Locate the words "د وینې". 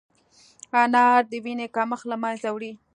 1.31-1.67